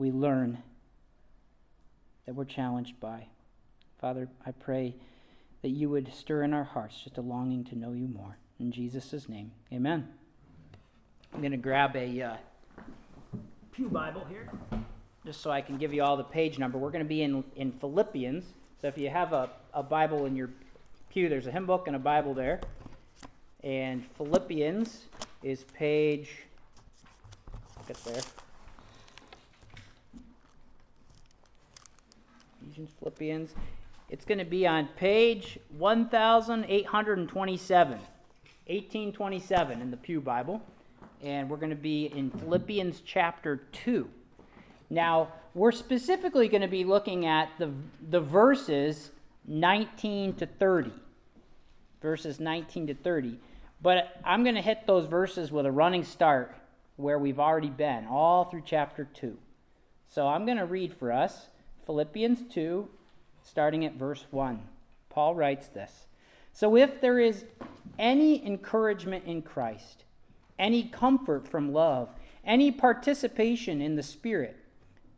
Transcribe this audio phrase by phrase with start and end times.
[0.00, 0.56] we learn
[2.24, 3.26] that we're challenged by.
[4.00, 4.94] Father, I pray
[5.60, 8.38] that you would stir in our hearts just a longing to know you more.
[8.58, 10.08] In Jesus' name, amen.
[11.34, 12.36] I'm going to grab a uh,
[13.72, 14.48] Pew Bible here
[15.26, 16.78] just so I can give you all the page number.
[16.78, 18.44] We're going to be in, in Philippians.
[18.80, 20.48] So if you have a, a Bible in your
[21.10, 22.62] pew, there's a hymn book and a Bible there.
[23.62, 25.04] And Philippians
[25.42, 26.30] is page,
[27.86, 28.22] get there.
[32.80, 33.54] Ephesians, Philippians.
[34.08, 40.62] It's going to be on page 1827, 1827 in the Pew Bible.
[41.22, 44.08] And we're going to be in Philippians chapter 2.
[44.88, 47.70] Now, we're specifically going to be looking at the,
[48.08, 49.10] the verses
[49.46, 50.90] 19 to 30.
[52.00, 53.38] Verses 19 to 30.
[53.82, 56.56] But I'm going to hit those verses with a running start
[56.96, 59.36] where we've already been, all through chapter 2.
[60.08, 61.49] So I'm going to read for us
[61.90, 62.88] Philippians 2,
[63.42, 64.62] starting at verse 1.
[65.08, 66.06] Paul writes this
[66.52, 67.46] So if there is
[67.98, 70.04] any encouragement in Christ,
[70.56, 72.10] any comfort from love,
[72.44, 74.56] any participation in the Spirit,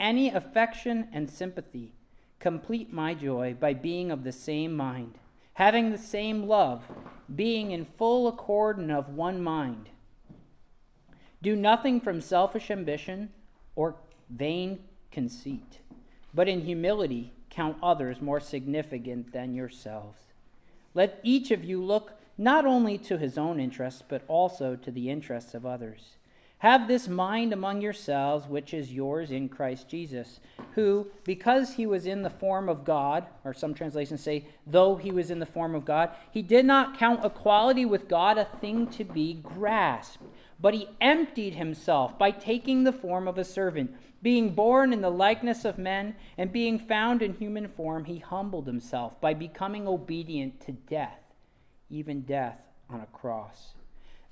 [0.00, 1.92] any affection and sympathy.
[2.38, 5.18] Complete my joy by being of the same mind,
[5.52, 6.84] having the same love,
[7.36, 9.90] being in full accord and of one mind.
[11.42, 13.28] Do nothing from selfish ambition
[13.76, 13.96] or
[14.30, 14.78] vain
[15.10, 15.81] conceit,
[16.34, 20.18] but in humility count others more significant than yourselves.
[20.94, 25.10] Let each of you look not only to his own interests, but also to the
[25.10, 26.16] interests of others.
[26.58, 30.38] Have this mind among yourselves, which is yours in Christ Jesus,
[30.76, 35.10] who, because he was in the form of God, or some translations say, though he
[35.10, 38.86] was in the form of God, he did not count equality with God a thing
[38.90, 40.22] to be grasped,
[40.60, 43.92] but he emptied himself by taking the form of a servant.
[44.22, 48.66] Being born in the likeness of men, and being found in human form, he humbled
[48.66, 51.20] himself by becoming obedient to death,
[51.90, 53.74] even death on a cross.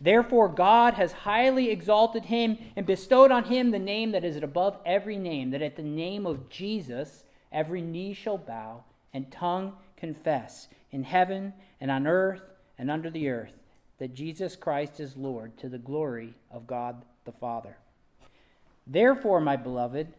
[0.01, 4.79] Therefore, God has highly exalted him and bestowed on him the name that is above
[4.87, 10.69] every name, that at the name of Jesus every knee shall bow and tongue confess
[10.91, 12.43] in heaven and on earth
[12.79, 13.63] and under the earth
[13.99, 17.77] that Jesus Christ is Lord to the glory of God the Father.
[18.93, 20.15] Therefore, my beloved,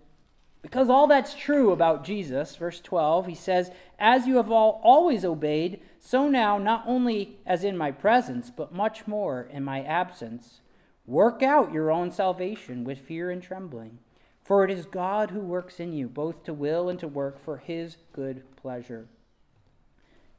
[0.61, 5.25] because all that's true about Jesus, verse 12, he says, As you have all always
[5.25, 10.61] obeyed, so now, not only as in my presence, but much more in my absence,
[11.05, 13.99] work out your own salvation with fear and trembling.
[14.41, 17.57] For it is God who works in you, both to will and to work for
[17.57, 19.07] his good pleasure.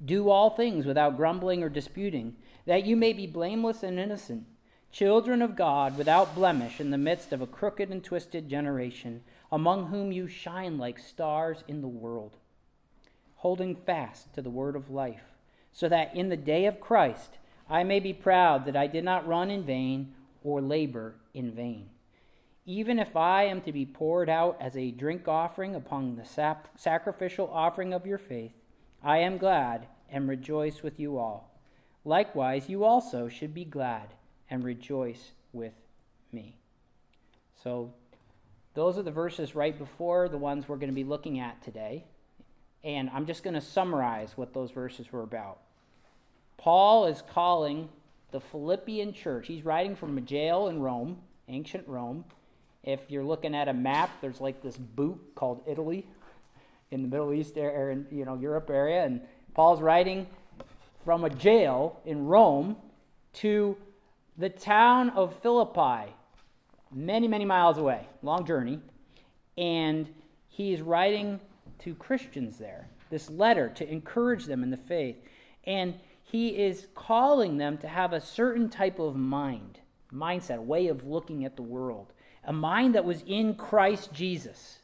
[0.03, 4.47] Do all things without grumbling or disputing, that you may be blameless and innocent,
[4.93, 9.87] children of God without blemish in the midst of a crooked and twisted generation among
[9.87, 12.37] whom you shine like stars in the world,
[13.37, 15.33] holding fast to the word of life,
[15.73, 17.39] so that in the day of Christ
[17.71, 20.15] I may be proud that I did not run in vain
[20.45, 21.89] or labor in vain.
[22.67, 26.69] Even if I am to be poured out as a drink offering upon the sap-
[26.79, 28.53] sacrificial offering of your faith,
[29.03, 31.51] I am glad and rejoice with you all.
[32.05, 34.09] Likewise, you also should be glad
[34.53, 35.73] and rejoice with
[36.31, 36.55] me.
[37.65, 37.95] So,
[38.75, 42.05] those are the verses right before the ones we're going to be looking at today.
[42.85, 45.59] And I'm just going to summarize what those verses were about.
[46.59, 47.89] Paul is calling
[48.31, 52.25] the Philippian church, he's writing from a jail in Rome, ancient Rome.
[52.83, 56.07] If you're looking at a map, there's like this boot called Italy
[56.91, 59.03] in the Middle East area, in, you know, Europe area.
[59.05, 59.23] And
[59.55, 60.27] Paul's writing
[61.07, 62.77] from a jail in Rome
[63.35, 63.77] to
[64.37, 66.13] the town of Philippi,
[66.91, 68.81] many, many miles away, long journey,
[69.57, 70.09] and
[70.49, 71.41] he is writing
[71.81, 75.17] to Christians there this letter to encourage them in the faith.
[75.65, 75.95] And
[76.25, 79.81] he is calling them to have a certain type of mind,
[80.13, 82.13] mindset, way of looking at the world,
[82.45, 84.79] a mind that was in Christ Jesus.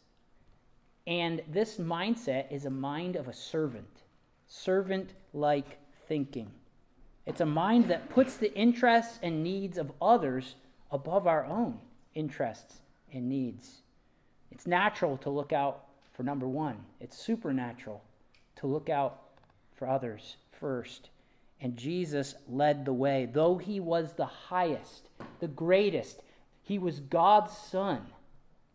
[1.06, 4.03] And this mindset is a mind of a servant,
[4.47, 6.50] servant like thinking.
[7.28, 10.54] It's a mind that puts the interests and needs of others
[10.91, 11.78] above our own
[12.15, 12.80] interests
[13.13, 13.83] and needs.
[14.51, 15.84] It's natural to look out
[16.15, 18.03] for number one, it's supernatural
[18.57, 19.21] to look out
[19.77, 21.10] for others first.
[21.60, 23.28] And Jesus led the way.
[23.31, 25.10] Though he was the highest,
[25.41, 26.22] the greatest,
[26.63, 28.07] he was God's Son,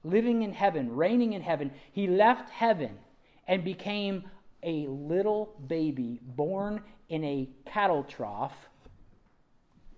[0.03, 1.71] living in heaven, reigning in heaven.
[1.91, 2.99] He left heaven
[3.47, 4.25] and became
[4.63, 8.69] a little baby born in a cattle trough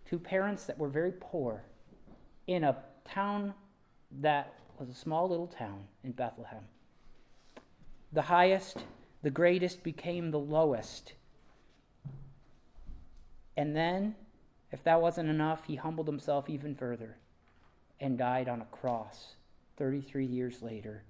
[0.10, 1.64] to parents that were very poor
[2.48, 2.76] in a
[3.06, 3.54] town
[4.22, 6.64] that was a small little town in Bethlehem.
[8.14, 8.78] The highest,
[9.24, 11.14] the greatest became the lowest.
[13.58, 14.16] And then,
[14.72, 17.18] if that wasn't enough, he humbled himself even further
[18.00, 19.36] and died on a cross
[19.78, 21.04] 33 years later.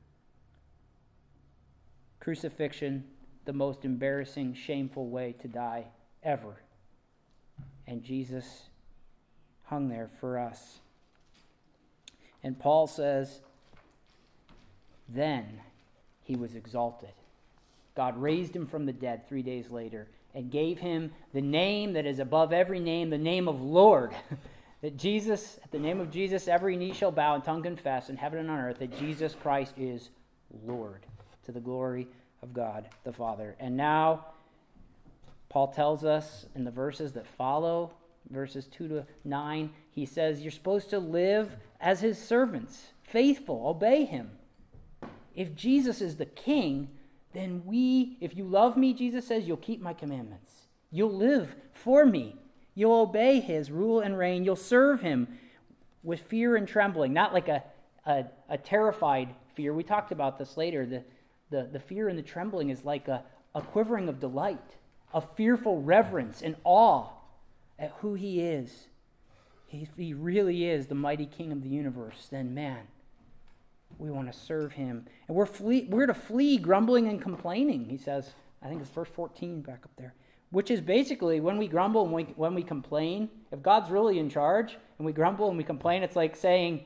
[2.19, 3.03] Crucifixion,
[3.45, 5.86] the most embarrassing, shameful way to die
[6.24, 6.62] ever.
[7.88, 8.45] And Jesus
[9.65, 10.80] hung there for us.
[12.44, 13.39] And Paul says,
[15.07, 15.62] then
[16.24, 17.13] he was exalted.
[17.95, 22.06] God raised him from the dead three days later and gave him the name that
[22.06, 24.13] is above every name, the name of Lord.
[24.81, 28.18] that Jesus, at the name of Jesus, every knee shall bow and tongue confess in
[28.18, 30.09] heaven and on earth that Jesus Christ is
[30.65, 31.06] Lord
[31.45, 32.07] to the glory
[32.41, 33.55] of God the Father.
[33.59, 34.25] And now,
[35.49, 37.93] Paul tells us in the verses that follow,
[38.29, 44.05] verses 2 to 9, he says, You're supposed to live as his servants, faithful, obey
[44.05, 44.31] him.
[45.35, 46.89] If Jesus is the king,
[47.35, 50.51] then we, if you love me, Jesus says, you'll keep my commandments.
[50.89, 52.38] You'll live for me.
[52.73, 54.45] You'll obey his rule and reign.
[54.45, 55.27] You'll serve him
[56.01, 57.63] with fear and trembling, not like a,
[58.05, 59.73] a, a terrified fear.
[59.73, 60.85] We talked about this later.
[60.85, 61.03] The,
[61.50, 64.75] the, the fear and the trembling is like a, a quivering of delight,
[65.13, 67.09] a fearful reverence and awe
[67.77, 68.88] at who he is.
[69.71, 72.88] If he really is the mighty king of the universe, then man,
[73.97, 75.06] we want to serve him.
[75.27, 78.31] And we're, flee, we're to flee grumbling and complaining, he says.
[78.62, 80.13] I think it's verse 14 back up there.
[80.51, 84.30] Which is basically when we grumble and we, when we complain, if God's really in
[84.30, 86.86] charge and we grumble and we complain, it's like saying,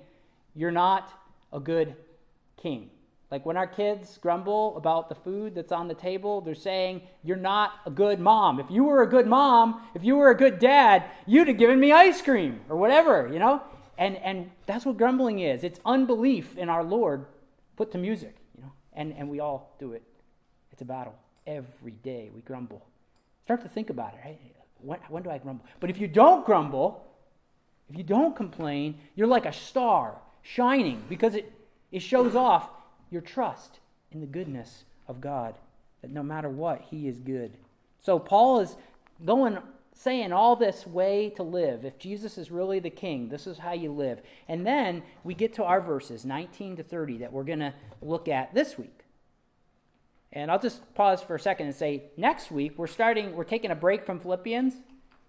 [0.56, 1.14] You're not
[1.54, 1.96] a good
[2.58, 2.90] king.
[3.32, 7.38] Like when our kids grumble about the food that's on the table, they're saying, You're
[7.38, 8.60] not a good mom.
[8.60, 11.80] If you were a good mom, if you were a good dad, you'd have given
[11.80, 13.62] me ice cream or whatever, you know?
[13.98, 17.26] And, and that's what grumbling is it's unbelief in our Lord
[17.76, 18.72] put to music, you know?
[18.94, 20.04] And, and we all do it.
[20.72, 21.14] It's a battle.
[21.46, 22.86] Every day we grumble.
[23.44, 24.40] Start to think about it, right?
[24.82, 25.66] When, when do I grumble?
[25.80, 27.06] But if you don't grumble,
[27.90, 31.52] if you don't complain, you're like a star shining because it,
[31.92, 32.70] it shows off
[33.10, 33.80] your trust
[34.12, 35.56] in the goodness of God,
[36.02, 37.58] that no matter what, He is good.
[38.02, 38.78] So Paul is
[39.24, 39.58] going,
[39.94, 41.84] saying all this way to live.
[41.84, 44.22] If Jesus is really the king, this is how you live.
[44.48, 48.28] And then we get to our verses, 19 to 30, that we're going to look
[48.28, 49.00] at this week.
[50.32, 53.72] And I'll just pause for a second and say, next week we're starting, we're taking
[53.72, 54.76] a break from Philippians.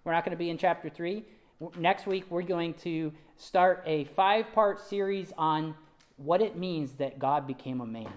[0.03, 1.25] We're not going to be in chapter 3.
[1.77, 5.75] Next week we're going to start a five part series on
[6.17, 8.13] what it means that God became a man,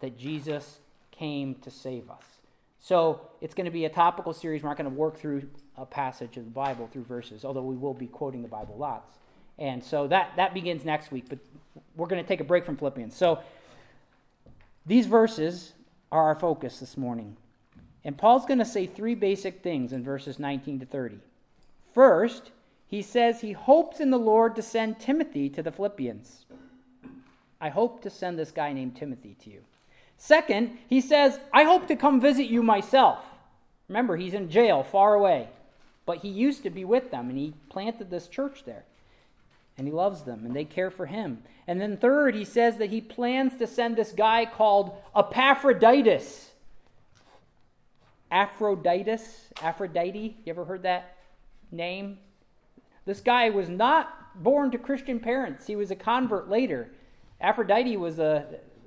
[0.00, 0.78] that Jesus
[1.10, 2.24] came to save us.
[2.78, 4.62] So it's going to be a topical series.
[4.62, 7.76] We're not going to work through a passage of the Bible through verses, although we
[7.76, 9.16] will be quoting the Bible lots.
[9.58, 11.38] And so that, that begins next week, but
[11.96, 13.16] we're going to take a break from Philippians.
[13.16, 13.40] So
[14.84, 15.74] these verses
[16.10, 17.36] are our focus this morning.
[18.04, 21.18] And Paul's going to say three basic things in verses 19 to 30.
[21.94, 22.50] First,
[22.86, 26.46] he says he hopes in the Lord to send Timothy to the Philippians.
[27.62, 29.62] I hope to send this guy named Timothy to you.
[30.18, 33.24] Second, he says, I hope to come visit you myself.
[33.88, 35.48] Remember, he's in jail far away,
[36.04, 38.84] but he used to be with them and he planted this church there.
[39.78, 41.44] And he loves them and they care for him.
[41.68, 46.50] And then, third, he says that he plans to send this guy called Epaphroditus.
[48.30, 49.22] Aphroditus?
[49.62, 50.36] Aphrodite?
[50.44, 51.16] You ever heard that
[51.70, 52.18] name?
[53.04, 56.90] This guy was not born to Christian parents, he was a convert later.
[57.42, 58.46] Aphrodite was a,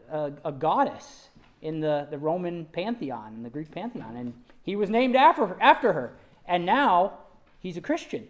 [0.09, 1.29] a, a goddess
[1.62, 4.33] in the, the Roman pantheon, in the Greek pantheon, and
[4.63, 6.13] he was named after, after her.
[6.45, 7.19] And now
[7.59, 8.27] he's a Christian.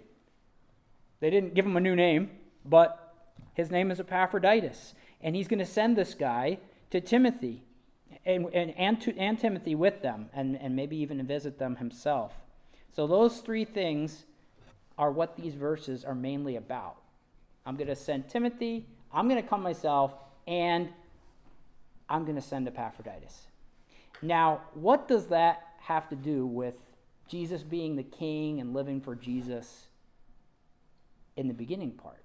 [1.20, 2.32] They didn't give him a new name,
[2.66, 3.14] but
[3.54, 4.96] his name is Epaphroditus.
[5.22, 6.60] And he's going to send this guy
[6.92, 7.64] to Timothy
[8.26, 12.34] and, and, and, to, and Timothy with them, and, and maybe even visit them himself.
[12.94, 14.26] So, those three things
[14.98, 16.96] are what these verses are mainly about.
[17.66, 18.86] I'm going to send Timothy,
[19.16, 20.14] I'm going to come myself
[20.46, 20.90] and
[22.10, 23.48] I'm going to send Epaphroditus.
[24.22, 26.76] Now, what does that have to do with
[27.28, 29.88] Jesus being the king and living for Jesus
[31.38, 32.24] in the beginning part?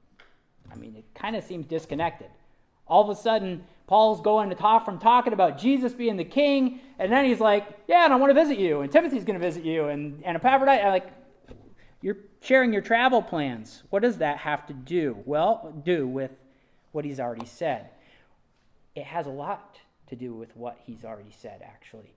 [0.71, 2.29] I mean, it kind of seems disconnected.
[2.87, 6.81] All of a sudden, Paul's going to talk from talking about Jesus being the king,
[6.99, 9.45] and then he's like, "Yeah, and I want to visit you, and Timothy's going to
[9.45, 11.09] visit you, and and Epaphroditus." Like,
[12.03, 13.85] you're sharing your travel plans.
[13.91, 15.19] What does that have to do?
[15.25, 16.33] Well, do with
[16.93, 17.91] what he's already said.
[18.95, 22.15] It has a lot to do with what he's already said, actually.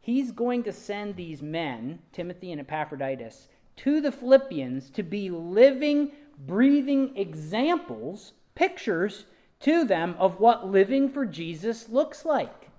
[0.00, 6.12] He's going to send these men, Timothy and Epaphroditus, to the Philippians to be living,
[6.38, 9.26] breathing examples, pictures
[9.60, 12.70] to them of what living for Jesus looks like.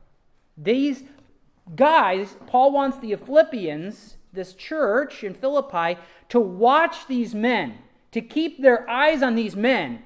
[0.57, 1.03] These
[1.75, 7.77] guys, Paul wants the Philippians, this church in Philippi, to watch these men,
[8.11, 10.03] to keep their eyes on these men,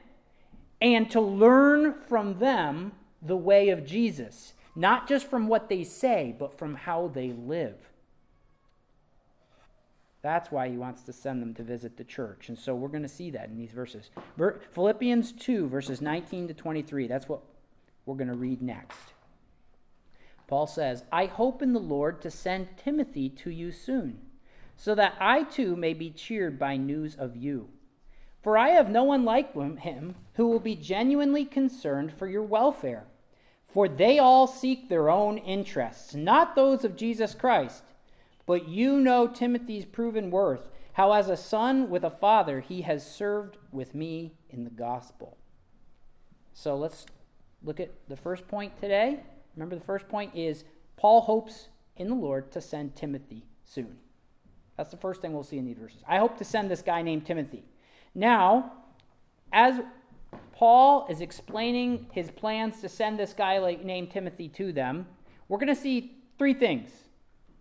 [0.83, 6.35] and to learn from them the way of Jesus, not just from what they say,
[6.37, 7.89] but from how they live.
[10.21, 12.49] That's why he wants to send them to visit the church.
[12.49, 14.09] And so we're going to see that in these verses.
[14.71, 17.07] Philippians 2, verses 19 to 23.
[17.07, 17.41] That's what
[18.05, 19.13] we're going to read next.
[20.47, 24.19] Paul says, I hope in the Lord to send Timothy to you soon,
[24.75, 27.69] so that I too may be cheered by news of you.
[28.43, 33.05] For I have no one like him who will be genuinely concerned for your welfare.
[33.65, 37.83] For they all seek their own interests, not those of Jesus Christ.
[38.45, 43.09] But you know Timothy's proven worth, how as a son with a father he has
[43.09, 45.37] served with me in the gospel.
[46.53, 47.05] So let's
[47.63, 49.21] look at the first point today.
[49.55, 50.65] Remember, the first point is
[50.97, 53.97] Paul hopes in the Lord to send Timothy soon.
[54.75, 56.03] That's the first thing we'll see in these verses.
[56.07, 57.63] I hope to send this guy named Timothy.
[58.15, 58.73] Now,
[59.51, 59.81] as
[60.53, 65.07] Paul is explaining his plans to send this guy named Timothy to them,
[65.47, 66.89] we're going to see three things.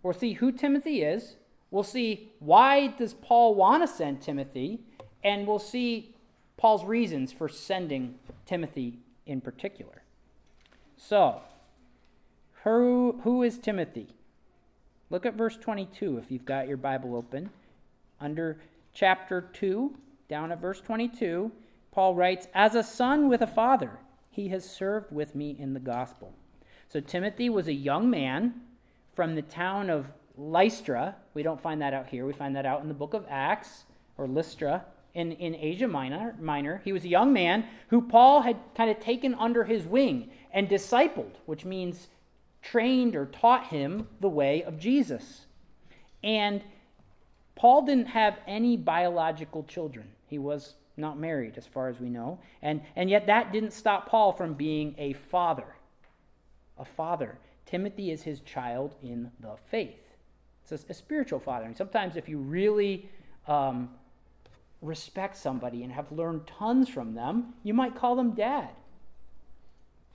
[0.01, 1.35] We'll see who Timothy is,
[1.71, 4.81] we'll see why does Paul want to send Timothy,
[5.23, 6.15] and we'll see
[6.57, 10.03] Paul's reasons for sending Timothy in particular.
[10.97, 11.41] So,
[12.63, 14.07] who, who is Timothy?
[15.09, 17.49] Look at verse 22 if you've got your Bible open.
[18.19, 18.59] Under
[18.93, 19.95] chapter 2,
[20.27, 21.51] down at verse 22,
[21.91, 23.99] Paul writes, As a son with a father,
[24.31, 26.33] he has served with me in the gospel.
[26.89, 28.61] So Timothy was a young man
[29.15, 31.15] from the town of Lystra.
[31.33, 32.25] We don't find that out here.
[32.25, 33.85] We find that out in the book of Acts
[34.17, 36.81] or Lystra in, in Asia Minor, Minor.
[36.83, 40.67] He was a young man who Paul had kind of taken under his wing and
[40.67, 42.07] discipled, which means
[42.61, 45.45] trained or taught him the way of Jesus.
[46.23, 46.63] And
[47.55, 50.12] Paul didn't have any biological children.
[50.27, 52.39] He was not married, as far as we know.
[52.61, 55.75] And, and yet that didn't stop Paul from being a father.
[56.77, 57.37] A father.
[57.65, 60.15] Timothy is his child in the faith.
[60.63, 61.65] It's a, a spiritual father.
[61.65, 63.09] And sometimes, if you really
[63.47, 63.89] um,
[64.81, 68.69] respect somebody and have learned tons from them, you might call them dad.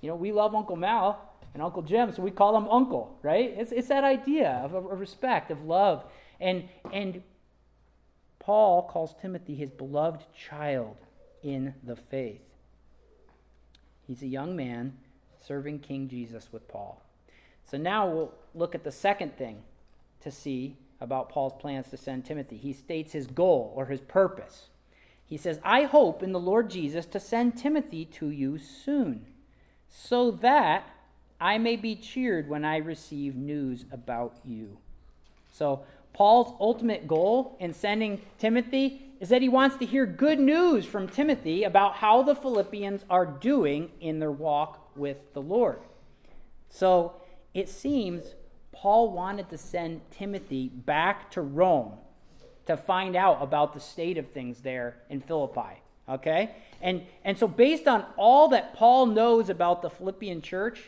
[0.01, 1.21] You know, we love Uncle Mal
[1.55, 3.55] and Uncle Jim, so we call them uncle, right?
[3.57, 6.05] It's, it's that idea of, of respect, of love.
[6.41, 7.23] And, and
[8.49, 10.97] Paul calls Timothy his beloved child
[11.43, 12.41] in the faith.
[14.07, 14.97] He's a young man
[15.39, 17.03] serving King Jesus with Paul.
[17.71, 19.59] So now we'll look at the second thing
[20.23, 22.57] to see about Paul's plans to send Timothy.
[22.57, 24.71] He states his goal or his purpose.
[25.27, 29.27] He says, I hope in the Lord Jesus to send Timothy to you soon,
[29.91, 30.89] so that
[31.39, 34.79] I may be cheered when I receive news about you.
[35.53, 40.85] So Paul's ultimate goal in sending Timothy is that he wants to hear good news
[40.85, 45.81] from Timothy about how the Philippians are doing in their walk with the Lord.
[46.69, 47.15] So
[47.55, 48.35] it seems
[48.73, 51.95] Paul wanted to send Timothy back to Rome
[52.67, 55.83] to find out about the state of things there in Philippi.
[56.09, 56.51] Okay?
[56.81, 60.81] And, and so, based on all that Paul knows about the Philippian church,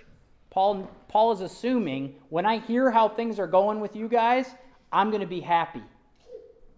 [0.51, 4.47] Paul, Paul is assuming when I hear how things are going with you guys,
[4.93, 5.83] I'm going to be happy.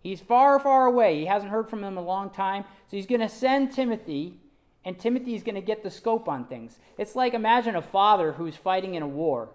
[0.03, 1.21] He's far, far away.
[1.21, 2.65] He hasn't heard from him a long time.
[2.91, 4.41] So he's going to send Timothy,
[4.85, 6.79] and Timothy's going to get the scope on things.
[6.99, 9.51] It's like imagine a father who's fighting in a war.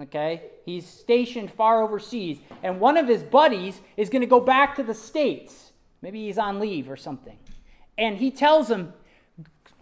[0.00, 0.42] Okay?
[0.64, 4.82] He's stationed far overseas, and one of his buddies is going to go back to
[4.82, 5.72] the States.
[6.00, 7.38] Maybe he's on leave or something.
[7.96, 8.92] And he tells him,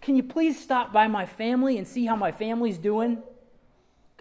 [0.01, 3.23] Can you please stop by my family and see how my family's doing?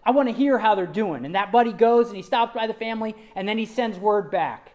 [0.04, 1.24] I want to hear how they're doing.
[1.24, 4.30] And that buddy goes and he stops by the family and then he sends word
[4.30, 4.72] back.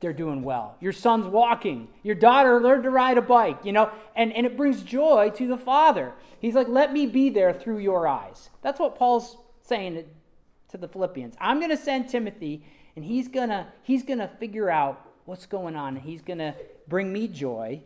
[0.00, 0.76] They're doing well.
[0.80, 1.88] Your son's walking.
[2.02, 5.46] Your daughter learned to ride a bike, you know, and, and it brings joy to
[5.46, 6.12] the father.
[6.40, 8.50] He's like, let me be there through your eyes.
[8.62, 10.04] That's what Paul's saying
[10.68, 11.36] to the Philippians.
[11.40, 12.64] I'm going to send Timothy
[12.96, 15.96] and he's going to he's going to figure out what's going on.
[15.96, 16.54] and He's going to
[16.88, 17.80] bring me joy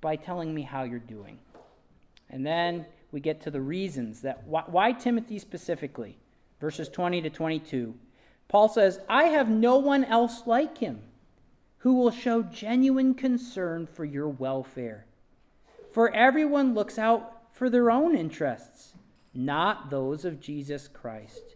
[0.00, 1.38] by telling me how you're doing.
[2.30, 6.18] And then we get to the reasons that why, why Timothy specifically.
[6.60, 7.94] Verses 20 to 22.
[8.48, 11.00] Paul says, I have no one else like him
[11.78, 15.06] who will show genuine concern for your welfare.
[15.92, 18.94] For everyone looks out for their own interests,
[19.32, 21.54] not those of Jesus Christ.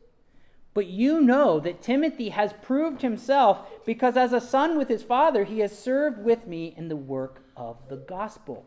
[0.74, 5.42] But you know that Timothy has proved himself because, as a son with his father,
[5.42, 8.64] he has served with me in the work of the gospel.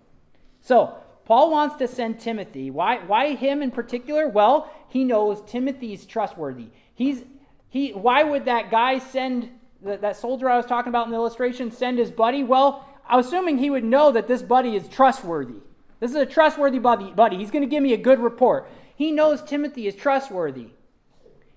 [0.59, 2.71] So, Paul wants to send Timothy.
[2.71, 4.27] Why, why him in particular?
[4.27, 6.67] Well, he knows Timothy's trustworthy.
[6.93, 7.23] He's,
[7.69, 9.49] he, why would that guy send,
[9.83, 12.43] that, that soldier I was talking about in the illustration, send his buddy?
[12.43, 15.55] Well, I'm assuming he would know that this buddy is trustworthy.
[15.99, 17.11] This is a trustworthy buddy.
[17.11, 17.37] buddy.
[17.37, 18.67] He's going to give me a good report.
[18.95, 20.69] He knows Timothy is trustworthy.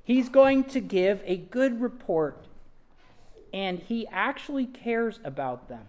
[0.04, 2.46] He's going to give a good report,
[3.54, 5.86] and he actually cares about them.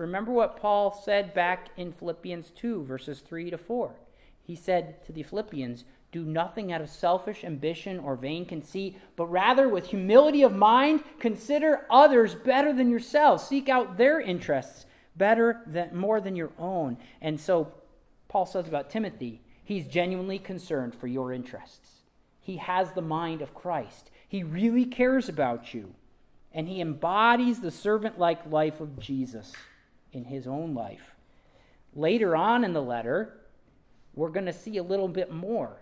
[0.00, 3.94] Remember what Paul said back in Philippians 2, verses 3 to 4.
[4.42, 9.26] He said to the Philippians, Do nothing out of selfish ambition or vain conceit, but
[9.26, 13.46] rather with humility of mind, consider others better than yourselves.
[13.46, 16.96] Seek out their interests better than more than your own.
[17.20, 17.70] And so
[18.26, 21.90] Paul says about Timothy, he's genuinely concerned for your interests.
[22.40, 24.10] He has the mind of Christ.
[24.26, 25.92] He really cares about you.
[26.54, 29.52] And he embodies the servant like life of Jesus
[30.12, 31.14] in his own life.
[31.94, 33.40] Later on in the letter,
[34.14, 35.76] we're going to see a little bit more.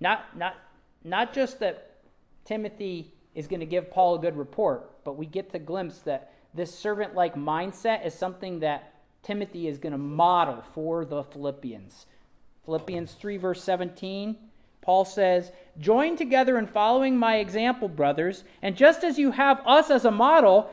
[0.00, 0.56] Not, not,
[1.04, 2.02] not just that
[2.44, 6.32] Timothy is going to give Paul a good report, but we get the glimpse that
[6.54, 12.06] this servant like mindset is something that Timothy is going to model for the Philippians.
[12.64, 14.36] Philippians 3, verse 17,
[14.80, 19.90] Paul says, Join together in following my example, brothers, and just as you have us
[19.90, 20.70] as a model,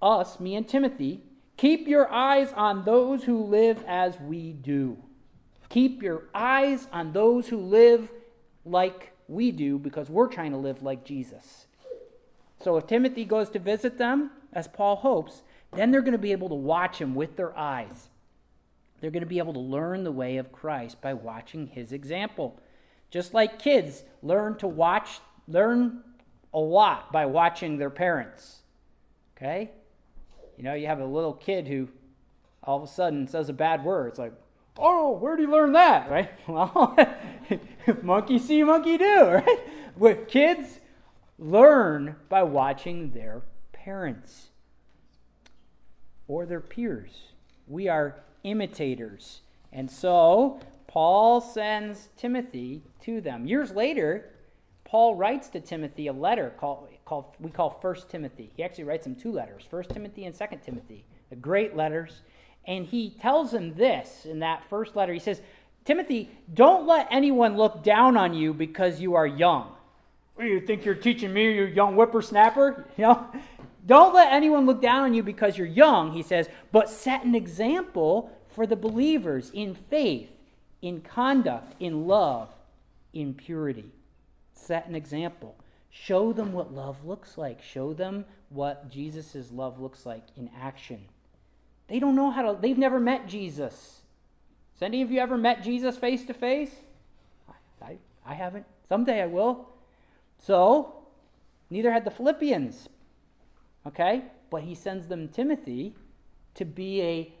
[0.00, 1.22] us, me and Timothy,
[1.56, 4.98] Keep your eyes on those who live as we do.
[5.68, 8.10] Keep your eyes on those who live
[8.64, 11.66] like we do because we're trying to live like Jesus.
[12.62, 15.42] So if Timothy goes to visit them, as Paul hopes,
[15.72, 18.08] then they're going to be able to watch him with their eyes.
[19.00, 22.60] They're going to be able to learn the way of Christ by watching his example.
[23.10, 26.02] Just like kids learn to watch, learn
[26.54, 28.60] a lot by watching their parents.
[29.36, 29.70] Okay?
[30.56, 31.88] You know, you have a little kid who
[32.62, 34.08] all of a sudden says a bad word.
[34.08, 34.34] It's like,
[34.78, 36.10] oh, where did he learn that?
[36.10, 36.30] Right?
[36.46, 36.96] Well,
[38.02, 39.58] monkey see, monkey do, right?
[39.96, 40.80] With kids
[41.38, 44.48] learn by watching their parents
[46.28, 47.32] or their peers.
[47.66, 49.40] We are imitators.
[49.72, 53.46] And so Paul sends Timothy to them.
[53.46, 54.30] Years later,
[54.84, 58.50] Paul writes to Timothy a letter called, called we call First Timothy.
[58.56, 61.04] He actually writes him two letters, First Timothy and Second Timothy.
[61.28, 62.22] They're great letters.
[62.64, 65.12] And he tells him this in that first letter.
[65.12, 65.42] He says,
[65.84, 69.72] Timothy, don't let anyone look down on you because you are young.
[70.36, 72.86] What, you think you're teaching me, you young whippersnapper?
[72.96, 73.26] You know?
[73.84, 77.34] Don't let anyone look down on you because you're young, he says, but set an
[77.34, 80.30] example for the believers in faith,
[80.80, 82.48] in conduct, in love,
[83.12, 83.90] in purity
[84.62, 85.56] set an example.
[85.94, 87.62] Show them what love looks like.
[87.62, 91.04] Show them what Jesus' love looks like in action.
[91.86, 94.00] They don't know how to, they've never met Jesus.
[94.74, 96.74] Has any of you ever met Jesus face to face?
[97.82, 98.64] I, I haven't.
[98.88, 99.68] Someday I will.
[100.38, 100.94] So,
[101.68, 102.88] neither had the Philippians.
[103.86, 104.22] Okay?
[104.50, 105.94] But he sends them Timothy
[106.54, 107.32] to be a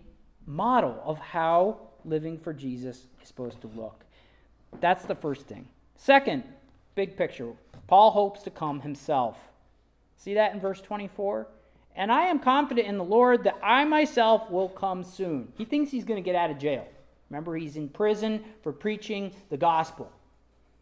[0.46, 4.04] model of how living for Jesus is supposed to look.
[4.80, 5.68] That's the first thing.
[5.96, 6.44] Second,
[6.94, 7.52] Big picture.
[7.86, 9.38] Paul hopes to come himself.
[10.16, 11.48] See that in verse 24?
[11.94, 15.52] And I am confident in the Lord that I myself will come soon.
[15.58, 16.86] He thinks he's going to get out of jail.
[17.28, 20.10] Remember, he's in prison for preaching the gospel.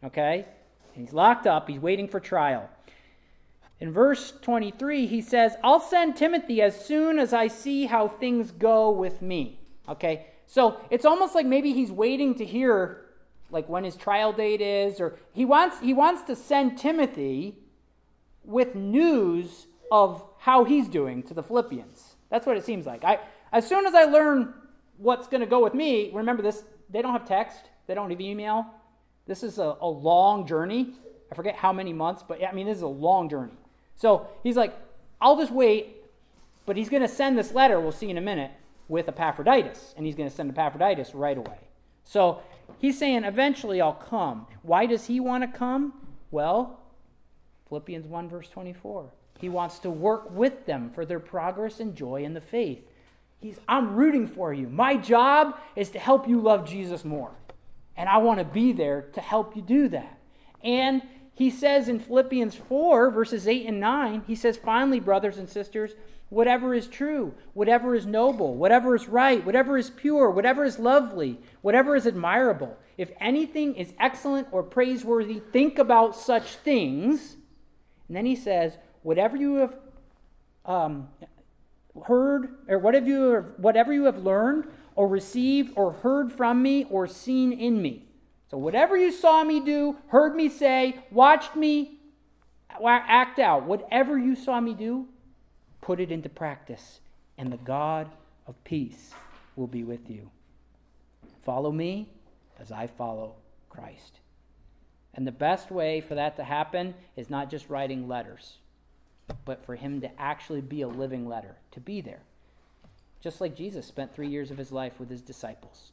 [0.05, 0.47] Okay?
[0.95, 2.69] And he's locked up, he's waiting for trial.
[3.81, 8.51] In verse 23, he says, I'll send Timothy as soon as I see how things
[8.51, 9.59] go with me.
[9.89, 10.27] Okay?
[10.47, 13.07] So it's almost like maybe he's waiting to hear
[13.51, 17.59] like when his trial date is, or he wants he wants to send Timothy
[18.45, 22.17] with news of how he's doing to the Philippians.
[22.31, 23.05] That's what it seems like.
[23.05, 23.19] I
[23.53, 24.55] as soon as I learn
[24.97, 28.21] what's going to go with me, remember this, they don't have text, they don't have
[28.21, 28.67] email.
[29.27, 30.95] This is a, a long journey.
[31.31, 33.55] I forget how many months, but I mean, this is a long journey.
[33.97, 34.77] So he's like,
[35.21, 35.97] I'll just wait,
[36.67, 38.51] but he's going to send this letter, we'll see in a minute,
[38.89, 41.59] with Epaphroditus, and he's going to send Epaphroditus right away.
[42.05, 42.41] So
[42.79, 44.47] He's saying, eventually I'll come.
[44.63, 45.95] Why does he want to come?
[46.31, 46.81] Well,
[47.69, 49.13] Philippians 1, verse 24.
[49.39, 52.85] He wants to work with them for their progress and joy in the faith.
[53.41, 54.69] He's, I'm rooting for you.
[54.69, 57.31] My job is to help you love Jesus more.
[57.97, 60.19] And I want to be there to help you do that.
[60.63, 61.03] And
[61.35, 65.93] he says in Philippians 4, verses 8 and 9, he says, Finally, brothers and sisters,
[66.29, 71.41] whatever is true, whatever is noble, whatever is right, whatever is pure, whatever is lovely,
[71.63, 77.37] whatever is admirable, if anything is excellent or praiseworthy, think about such things.
[78.09, 79.77] And then he says, whatever you have
[80.65, 81.09] um,
[82.07, 86.85] heard, or whatever you have, whatever you have learned, or received or heard from me
[86.91, 88.10] or seen in me.
[88.51, 92.01] So, whatever you saw me do, heard me say, watched me
[92.85, 95.07] act out, whatever you saw me do,
[95.81, 97.01] put it into practice,
[97.39, 98.11] and the God
[98.49, 99.13] of peace
[99.55, 100.31] will be with you.
[101.45, 102.09] Follow me
[102.59, 103.37] as I follow
[103.69, 104.19] Christ.
[105.15, 108.59] And the best way for that to happen is not just writing letters,
[109.45, 112.23] but for him to actually be a living letter, to be there.
[113.21, 115.93] Just like Jesus spent three years of his life with his disciples.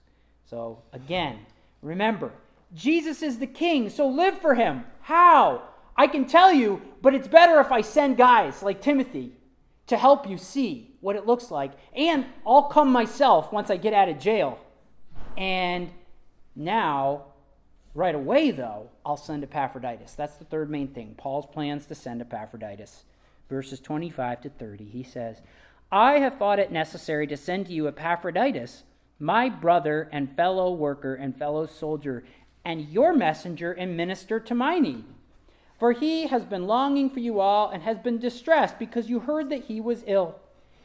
[0.50, 1.40] So, again,
[1.82, 2.32] remember,
[2.74, 4.84] Jesus is the king, so live for him.
[5.02, 5.64] How?
[5.96, 9.34] I can tell you, but it's better if I send guys like Timothy
[9.88, 11.72] to help you see what it looks like.
[11.96, 14.60] And I'll come myself once I get out of jail.
[15.38, 15.90] And
[16.56, 17.26] now,
[17.94, 20.14] right away, though, I'll send Epaphroditus.
[20.14, 21.16] That's the third main thing.
[21.18, 23.04] Paul's plans to send Epaphroditus.
[23.50, 25.42] Verses 25 to 30, he says,
[25.90, 28.84] I have thought it necessary to send to you Epaphroditus,
[29.20, 32.26] my brother and fellow worker and fellow soldier,
[32.68, 35.06] and your messenger and minister to my need.
[35.80, 39.50] For he has been longing for you all and has been distressed because you heard
[39.50, 40.36] that he was ill.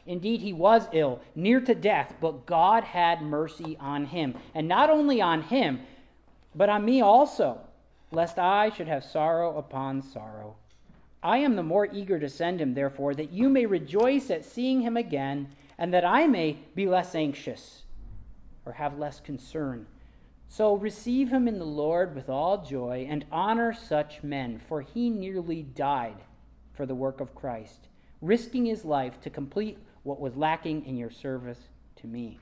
[0.05, 4.35] Indeed, he was ill, near to death, but God had mercy on him.
[4.55, 5.81] And not only on him,
[6.55, 7.59] but on me also,
[8.11, 10.55] lest I should have sorrow upon sorrow.
[11.21, 14.81] I am the more eager to send him, therefore, that you may rejoice at seeing
[14.81, 17.83] him again, and that I may be less anxious
[18.65, 19.85] or have less concern.
[20.55, 25.09] So receive him in the Lord with all joy, and honor such men, for he
[25.09, 26.17] nearly died
[26.73, 27.87] for the work of Christ,
[28.21, 31.57] risking his life to complete what was lacking in your service
[31.95, 32.37] to me.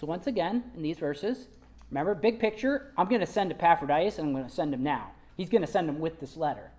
[0.00, 1.46] So, once again, in these verses,
[1.92, 5.12] remember, big picture, I'm going to send Epaphroditus, and I'm going to send him now.
[5.36, 6.72] He's going to send him with this letter.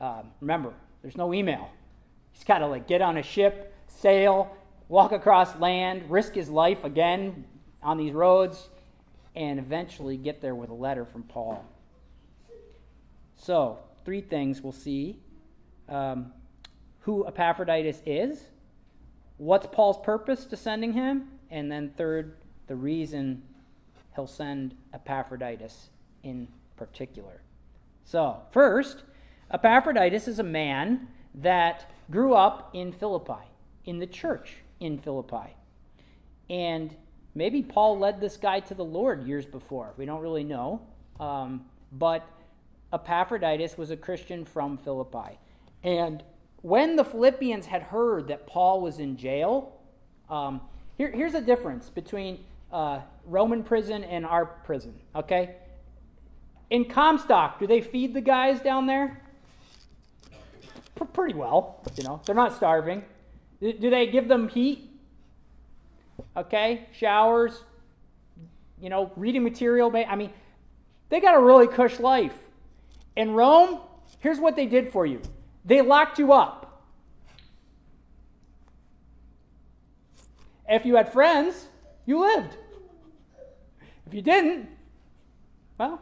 [0.00, 1.68] Um, remember, there's no email.
[2.30, 4.56] He's got to like get on a ship, sail,
[4.88, 7.44] walk across land, risk his life again
[7.82, 8.70] on these roads,
[9.34, 11.64] and eventually get there with a letter from Paul.
[13.36, 15.18] So, three things we'll see
[15.88, 16.32] um,
[17.00, 18.40] who Epaphroditus is,
[19.36, 22.36] what's Paul's purpose to sending him, and then third,
[22.68, 23.42] the reason
[24.14, 25.88] he'll send Epaphroditus
[26.22, 27.42] in particular.
[28.04, 29.02] So, first,
[29.52, 33.48] Epaphroditus is a man that grew up in Philippi,
[33.84, 35.56] in the church in Philippi.
[36.50, 36.94] And
[37.34, 39.92] maybe Paul led this guy to the Lord years before.
[39.96, 40.82] We don't really know.
[41.20, 42.28] Um, but
[42.92, 45.38] Epaphroditus was a Christian from Philippi.
[45.82, 46.22] And
[46.62, 49.78] when the Philippians had heard that Paul was in jail,
[50.30, 50.60] um,
[50.96, 55.56] here, here's a difference between uh, Roman prison and our prison, okay?
[56.70, 59.22] In Comstock, do they feed the guys down there?
[61.12, 61.80] pretty well.
[61.96, 63.04] You know, they're not starving.
[63.60, 64.88] Do they give them heat?
[66.36, 67.64] Okay, showers.
[68.80, 69.94] You know, reading material.
[69.94, 70.30] I mean,
[71.08, 72.36] they got a really cush life.
[73.16, 73.80] In Rome,
[74.20, 75.20] here's what they did for you.
[75.64, 76.82] They locked you up.
[80.68, 81.68] If you had friends,
[82.06, 82.56] you lived.
[84.06, 84.68] If you didn't,
[85.78, 86.00] well,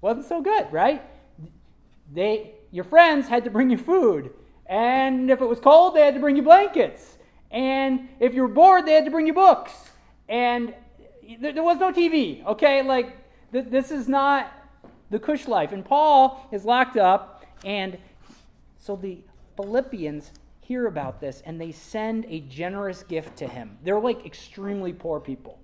[0.00, 1.02] wasn't so good, right?
[2.12, 4.32] They your friends had to bring you food.
[4.66, 7.18] And if it was cold, they had to bring you blankets.
[7.54, 9.72] And if you were bored, they had to bring you books.
[10.28, 10.74] And
[11.40, 12.82] there, was no TV, okay?
[12.82, 13.16] Like,
[13.52, 14.52] this is not
[15.10, 15.70] the cush life.
[15.72, 17.96] And Paul is locked up, and
[18.76, 19.20] so the
[19.56, 23.78] Philippians hear about this and they send a generous gift to him.
[23.84, 25.58] They're like extremely poor people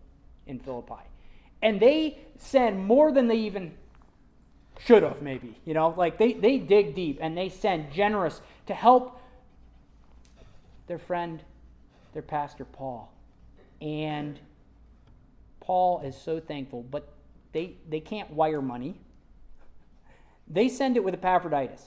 [0.46, 1.02] in Philippi.
[1.62, 3.72] And they send more than they even
[4.78, 8.72] should have maybe you know like they, they dig deep and they send generous to
[8.72, 9.20] help
[10.86, 11.42] their friend
[12.12, 13.12] their pastor paul
[13.80, 14.38] and
[15.60, 17.12] paul is so thankful but
[17.52, 18.94] they they can't wire money
[20.48, 21.84] they send it with epaphroditus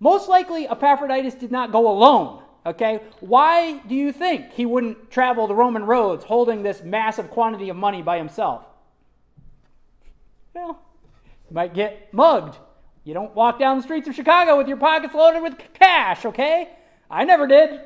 [0.00, 5.46] most likely epaphroditus did not go alone okay why do you think he wouldn't travel
[5.46, 8.64] the roman roads holding this massive quantity of money by himself
[10.54, 10.80] well
[11.52, 12.56] you might get mugged.
[13.04, 16.70] You don't walk down the streets of Chicago with your pockets loaded with cash, okay?
[17.10, 17.82] I never did.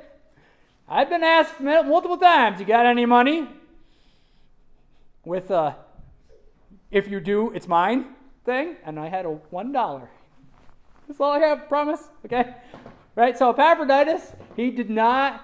[0.88, 3.48] I've been asked multiple times, you got any money?
[5.24, 5.76] With a,
[6.92, 8.06] if you do, it's mine
[8.44, 10.08] thing, and I had a one dollar.
[11.08, 12.54] That's all I have, promise, okay?
[13.16, 15.40] Right, so Epaphroditus, he did not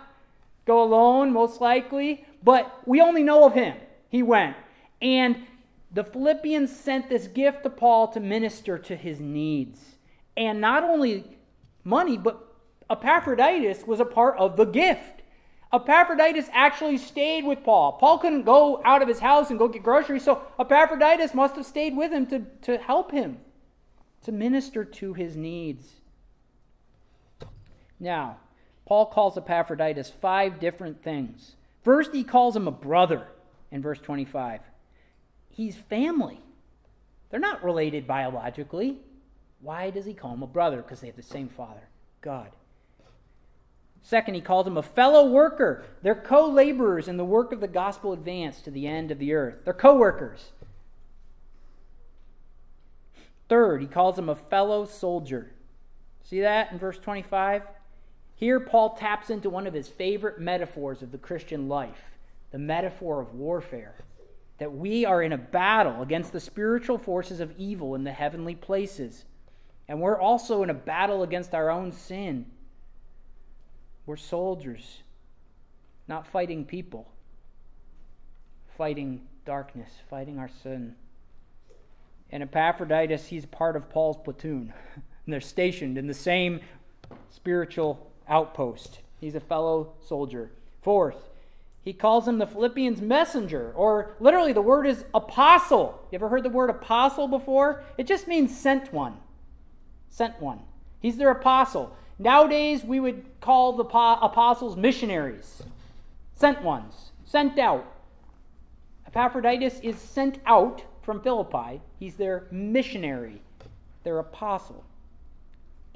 [0.64, 3.76] go alone, most likely, but we only know of him.
[4.08, 4.56] He went.
[5.00, 5.46] And
[5.90, 9.96] the Philippians sent this gift to Paul to minister to his needs.
[10.36, 11.24] And not only
[11.82, 12.46] money, but
[12.88, 15.21] Epaphroditus was a part of the gift.
[15.72, 17.92] Epaphroditus actually stayed with Paul.
[17.92, 21.64] Paul couldn't go out of his house and go get groceries, so Epaphroditus must have
[21.64, 23.38] stayed with him to, to help him,
[24.24, 25.92] to minister to his needs.
[27.98, 28.36] Now,
[28.84, 31.56] Paul calls Epaphroditus five different things.
[31.82, 33.28] First, he calls him a brother
[33.70, 34.60] in verse 25.
[35.48, 36.40] He's family.
[37.30, 38.98] They're not related biologically.
[39.60, 40.82] Why does he call him a brother?
[40.82, 41.88] Because they have the same father,
[42.20, 42.50] God.
[44.02, 45.84] Second, he calls them a fellow worker.
[46.02, 49.32] They're co laborers in the work of the gospel advance to the end of the
[49.32, 49.62] earth.
[49.64, 50.50] They're co workers.
[53.48, 55.52] Third, he calls them a fellow soldier.
[56.24, 57.62] See that in verse 25?
[58.34, 62.12] Here, Paul taps into one of his favorite metaphors of the Christian life
[62.50, 63.94] the metaphor of warfare.
[64.58, 68.54] That we are in a battle against the spiritual forces of evil in the heavenly
[68.54, 69.24] places.
[69.88, 72.46] And we're also in a battle against our own sin.
[74.06, 75.02] We're soldiers,
[76.08, 77.08] not fighting people,
[78.76, 80.96] fighting darkness, fighting our sin.
[82.30, 84.72] And Epaphroditus, he's part of Paul's platoon.
[84.94, 86.60] and they're stationed in the same
[87.30, 89.00] spiritual outpost.
[89.20, 90.50] He's a fellow soldier.
[90.80, 91.28] Fourth,
[91.82, 96.06] he calls him the Philippians messenger, or literally the word is apostle.
[96.10, 97.84] You ever heard the word apostle before?
[97.98, 99.18] It just means sent one.
[100.08, 100.60] Sent one.
[101.00, 101.96] He's their apostle.
[102.22, 105.60] Nowadays, we would call the apostles missionaries,
[106.36, 107.84] sent ones, sent out.
[109.08, 111.80] Epaphroditus is sent out from Philippi.
[111.98, 113.42] He's their missionary,
[114.04, 114.84] their apostle.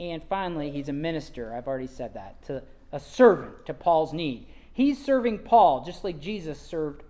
[0.01, 1.55] And finally, he's a minister.
[1.55, 2.61] I've already said that, to
[2.91, 4.49] a servant to Paul's need.
[4.73, 7.05] He's serving Paul just like Jesus served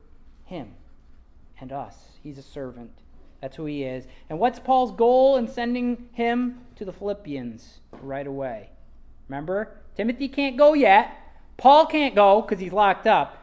[0.45, 0.75] him
[1.59, 1.97] and us.
[2.23, 2.93] He's a servant.
[3.41, 4.07] That's who he is.
[4.29, 8.69] And what's Paul's goal in sending him to the Philippians right away?
[9.29, 9.77] Remember?
[9.97, 11.11] Timothy can't go yet.
[11.57, 13.37] Paul can't go because he's locked up.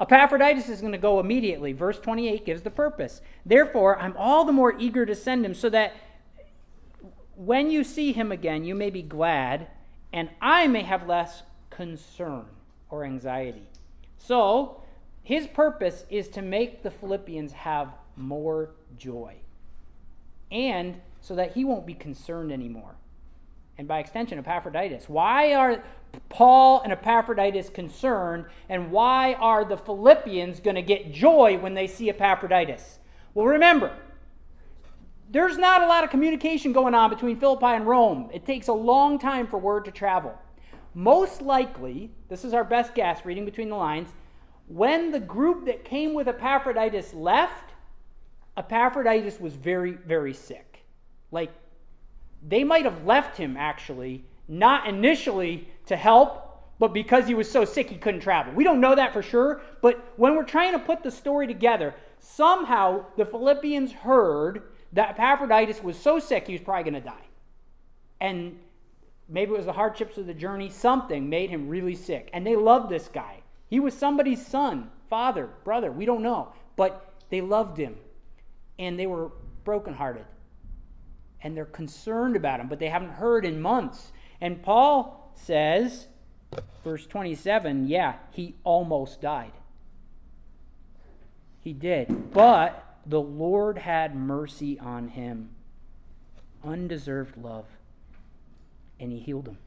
[0.00, 1.72] Epaphroditus is going to go immediately.
[1.72, 3.20] Verse 28 gives the purpose.
[3.46, 5.94] Therefore, I'm all the more eager to send him so that
[7.36, 9.68] when you see him again, you may be glad,
[10.12, 12.46] and I may have less concern
[12.90, 13.68] or anxiety.
[14.18, 14.82] So,
[15.22, 19.36] his purpose is to make the Philippians have more joy,
[20.50, 22.94] and so that he won't be concerned anymore
[23.78, 25.08] and by extension, Epaphroditus.
[25.08, 25.82] Why are
[26.28, 31.86] Paul and Epaphroditus concerned, and why are the Philippians going to get joy when they
[31.86, 32.98] see Epaphroditus?
[33.34, 33.96] Well, remember,
[35.30, 38.30] there's not a lot of communication going on between Philippi and Rome.
[38.32, 40.38] It takes a long time for word to travel.
[40.94, 44.08] Most likely, this is our best guess, reading between the lines,
[44.68, 47.72] when the group that came with Epaphroditus left,
[48.56, 50.84] Epaphroditus was very, very sick.
[51.32, 51.50] Like
[52.46, 56.40] they might have left him actually, not initially to help,
[56.78, 58.52] but because he was so sick he couldn't travel.
[58.52, 61.94] We don't know that for sure, but when we're trying to put the story together,
[62.18, 67.26] somehow the Philippians heard that Epaphroditus was so sick he was probably going to die.
[68.20, 68.58] And
[69.28, 72.28] maybe it was the hardships of the journey, something made him really sick.
[72.32, 73.40] And they loved this guy.
[73.68, 76.52] He was somebody's son, father, brother, we don't know.
[76.76, 77.96] But they loved him.
[78.78, 79.30] And they were
[79.64, 80.26] brokenhearted
[81.44, 84.12] and they're concerned about him, but they haven't heard in months.
[84.40, 86.08] And Paul says,
[86.82, 89.52] verse 27, yeah, he almost died.
[91.60, 92.32] He did.
[92.32, 95.50] But the Lord had mercy on him,
[96.64, 97.66] undeserved love,
[98.98, 99.58] and he healed him.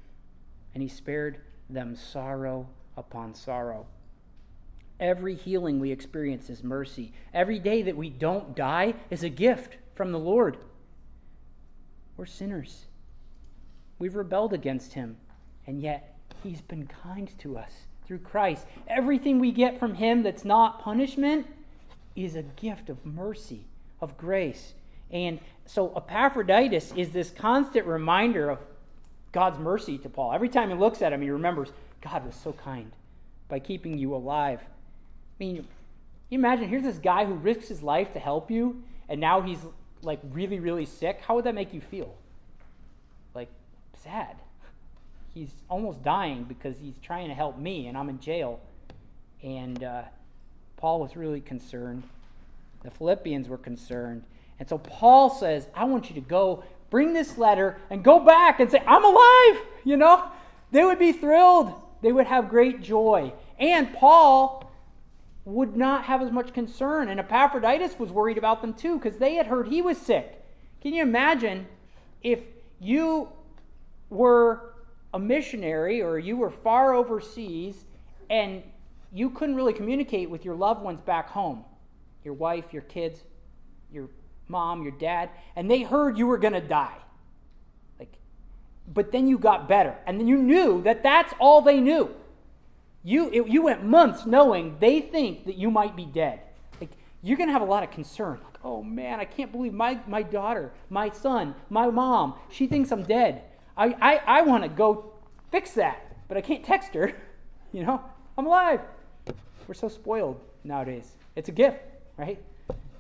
[0.74, 3.86] And he spared them sorrow upon sorrow.
[5.00, 7.14] Every healing we experience is mercy.
[7.36, 10.58] Every day that we don't die is a gift from the Lord.
[12.18, 12.86] We're sinners.
[14.00, 15.18] We've rebelled against him,
[15.68, 17.72] and yet he's been kind to us
[18.06, 18.66] through Christ.
[18.88, 21.46] Everything we get from him that's not punishment
[22.16, 23.66] is a gift of mercy,
[24.02, 24.74] of grace.
[25.12, 28.60] And so Epaphroditus is this constant reminder of
[29.32, 30.34] God's mercy to Paul.
[30.34, 31.70] Every time he looks at him, he remembers
[32.02, 32.92] God was so kind
[33.48, 34.62] by keeping you alive.
[34.62, 35.68] I mean,
[36.30, 39.60] you imagine here's this guy who risks his life to help you, and now he's
[40.02, 42.16] like really, really sick, how would that make you feel?
[43.34, 43.50] Like
[44.04, 44.36] sad.
[45.34, 48.60] He's almost dying because he's trying to help me and I'm in jail.
[49.44, 50.04] And uh,
[50.78, 52.04] Paul was really concerned.
[52.84, 54.24] The Philippians were concerned.
[54.60, 58.60] And so Paul says, I want you to go bring this letter and go back
[58.60, 59.66] and say, I'm alive.
[59.84, 60.32] You know,
[60.72, 61.74] they would be thrilled.
[62.02, 63.34] They would have great joy.
[63.60, 64.67] And Paul
[65.48, 67.08] would not have as much concern.
[67.08, 70.44] And Epaphroditus was worried about them too because they had heard he was sick.
[70.82, 71.68] Can you imagine
[72.22, 72.42] if
[72.82, 73.30] you
[74.10, 74.74] were
[75.14, 77.86] a missionary or you were far overseas
[78.30, 78.62] and
[79.14, 81.64] you couldn't really communicate with your loved ones back home
[82.26, 83.24] your wife, your kids,
[83.90, 84.10] your
[84.50, 86.98] mom, your dad, and they heard you were going to die.
[87.98, 88.12] Like,
[88.94, 92.14] but then you got better, and then you knew that that's all they knew.
[93.08, 96.42] You, it, you went months knowing they think that you might be dead.
[96.82, 96.90] Like,
[97.24, 98.42] you're going to have a lot of concern.
[98.44, 102.92] Like, oh man, I can't believe my, my daughter, my son, my mom, she thinks
[102.92, 103.44] I'm dead.
[103.78, 105.14] I, I, I want to go
[105.54, 107.14] fix that, but I can't text her.
[107.74, 108.02] You know,
[108.38, 108.80] I'm alive.
[109.68, 111.12] We're so spoiled nowadays.
[111.36, 111.82] It's a gift,
[112.16, 112.42] right?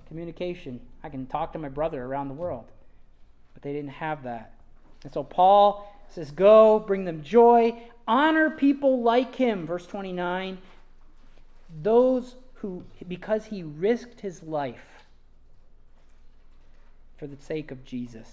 [0.10, 0.82] Communication.
[1.04, 2.66] I can talk to my brother around the world,
[3.54, 4.54] but they didn't have that.
[5.04, 9.66] And so Paul says, Go, bring them joy, honor people like him.
[9.66, 10.58] Verse 29
[11.82, 15.04] those who, because he risked his life
[17.18, 18.30] for the sake of Jesus,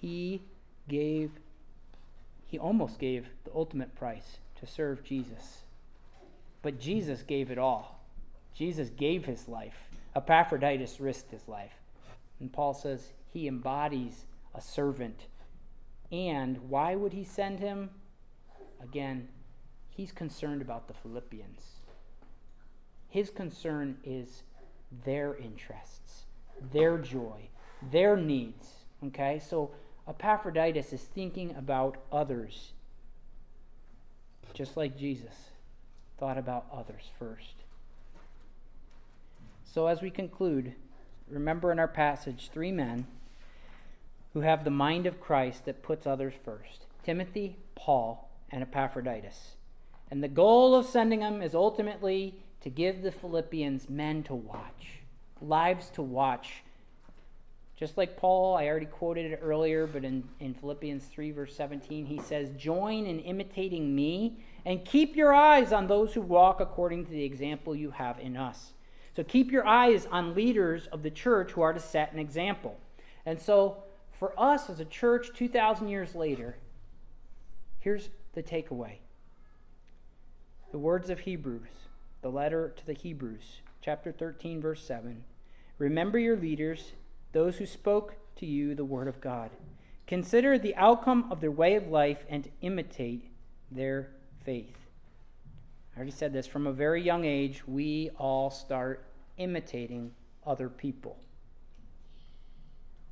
[0.00, 0.42] he
[0.88, 1.32] gave,
[2.46, 5.62] he almost gave the ultimate price to serve Jesus.
[6.62, 8.00] But Jesus gave it all.
[8.54, 9.88] Jesus gave his life.
[10.14, 11.74] Epaphroditus risked his life.
[12.40, 15.26] And Paul says he embodies a servant.
[16.10, 17.90] And why would he send him?
[18.82, 19.28] Again,
[19.88, 21.62] he's concerned about the Philippians.
[23.08, 24.42] His concern is
[25.04, 26.26] their interests,
[26.72, 27.48] their joy,
[27.90, 28.84] their needs.
[29.04, 29.40] Okay?
[29.44, 29.70] So
[30.08, 32.72] Epaphroditus is thinking about others,
[34.54, 35.34] just like Jesus
[36.18, 37.64] thought about others first.
[39.64, 40.74] So, as we conclude,
[41.28, 43.06] remember in our passage three men
[44.36, 49.56] who have the mind of Christ that puts others first Timothy, Paul, and Epaphroditus.
[50.10, 55.00] And the goal of sending them is ultimately to give the Philippians men to watch,
[55.40, 56.64] lives to watch
[57.78, 62.04] just like Paul, I already quoted it earlier, but in, in Philippians 3, verse 17,
[62.04, 67.06] he says, Join in imitating me and keep your eyes on those who walk according
[67.06, 68.74] to the example you have in us.
[69.14, 72.78] So keep your eyes on leaders of the church who are to set an example.
[73.24, 73.78] And so
[74.18, 76.56] for us as a church 2,000 years later,
[77.78, 78.98] here's the takeaway
[80.72, 81.68] the words of Hebrews,
[82.22, 85.24] the letter to the Hebrews, chapter 13, verse 7.
[85.78, 86.92] Remember your leaders
[87.32, 89.50] those who spoke to you the word of God.
[90.06, 93.30] Consider the outcome of their way of life and imitate
[93.70, 94.10] their
[94.44, 94.76] faith.
[95.94, 99.04] I already said this from a very young age, we all start
[99.36, 100.12] imitating
[100.46, 101.18] other people.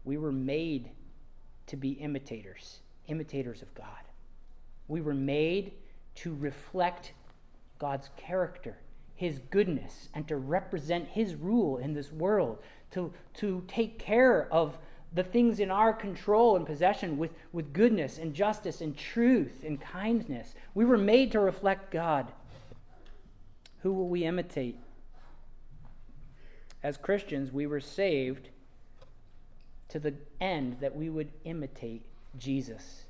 [0.04, 0.90] We were made
[1.66, 3.86] to be imitators, imitators of God.
[4.86, 5.72] We were made
[6.16, 7.12] to reflect
[7.78, 8.76] God's character,
[9.14, 12.58] His goodness, and to represent His rule in this world,
[12.92, 14.78] to, to take care of
[15.12, 19.80] the things in our control and possession with, with goodness and justice and truth and
[19.80, 20.54] kindness.
[20.74, 22.32] We were made to reflect God.
[23.82, 24.76] Who will we imitate?
[26.82, 28.50] As Christians, we were saved
[29.88, 32.02] to the end that we would imitate
[32.38, 33.04] Jesus,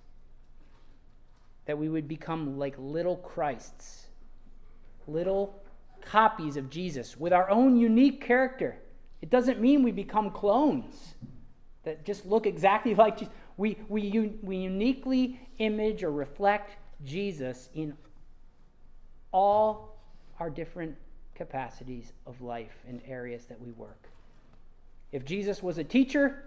[1.67, 4.07] that we would become like little Christs,
[5.07, 5.63] little
[6.03, 8.77] copies of Jesus with our own unique character.
[9.23, 11.15] It doesn't mean we become clones
[11.85, 13.35] that just look exactly like Jesus.
[13.57, 17.95] We, we, we uniquely image or reflect Jesus in
[19.33, 19.97] all
[20.41, 20.97] our different
[21.35, 24.09] capacities of life and areas that we work.
[25.15, 26.43] If Jesus was a teacher,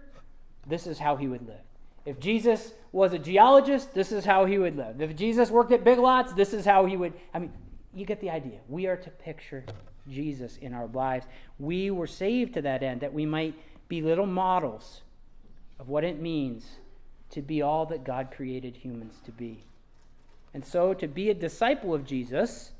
[0.67, 1.63] this is how he would live.
[2.05, 5.01] If Jesus was a geologist, this is how he would live.
[5.01, 7.13] If Jesus worked at Big Lots, this is how he would.
[7.33, 7.53] I mean,
[7.93, 8.59] you get the idea.
[8.67, 9.63] We are to picture
[10.09, 11.25] Jesus in our lives.
[11.57, 13.55] We were saved to that end, that we might
[13.87, 14.99] be little models
[15.79, 16.65] of what it means
[17.29, 19.63] to be all that God created humans to be.
[20.53, 22.71] And so, to be a disciple of Jesus,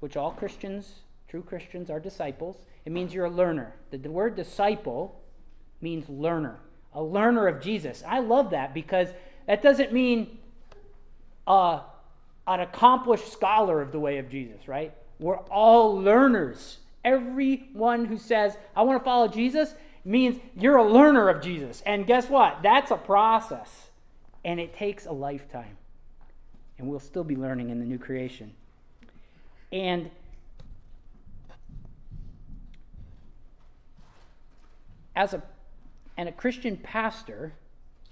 [0.00, 1.00] which all Christians,
[1.34, 3.74] true Christians, are disciples, it means you're a learner.
[3.90, 5.20] The, the word disciple
[5.80, 6.60] means learner,
[6.92, 8.04] a learner of Jesus.
[8.06, 9.08] I love that because
[9.48, 10.38] that doesn't mean
[11.44, 11.80] uh,
[12.46, 14.94] an accomplished scholar of the way of Jesus, right?
[15.18, 16.78] We're all learners.
[17.04, 19.74] Everyone who says, I want to follow Jesus,
[20.04, 21.82] means you're a learner of Jesus.
[21.84, 22.62] And guess what?
[22.62, 23.88] That's a process.
[24.44, 25.78] And it takes a lifetime.
[26.78, 28.52] And we'll still be learning in the new creation.
[29.72, 30.12] And
[35.16, 35.42] as a
[36.16, 37.54] and a Christian pastor,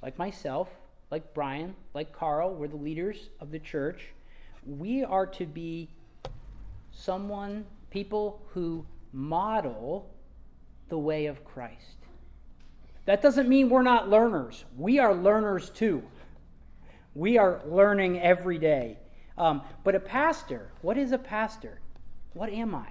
[0.02, 0.68] like myself,
[1.10, 4.08] like Brian, like Carl, we're the leaders of the church.
[4.66, 5.88] We are to be
[6.90, 10.10] someone, people who model
[10.88, 11.96] the way of Christ.
[13.04, 14.64] That doesn't mean we're not learners.
[14.76, 16.02] We are learners too.
[17.14, 18.98] We are learning every day.
[19.36, 21.80] Um, but a pastor, what is a pastor?
[22.32, 22.88] What am I?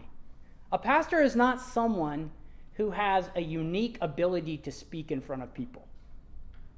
[0.72, 2.32] A pastor is not someone
[2.82, 5.86] who has a unique ability to speak in front of people.